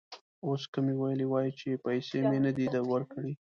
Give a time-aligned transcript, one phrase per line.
[0.45, 3.29] اوس که مې ویلي وای چې پیسې مې نه دي ورکړي.